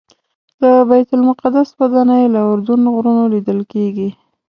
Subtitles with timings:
[0.61, 4.09] د بیت المقدس ودانۍ له اردن غرونو لیدل کېږي.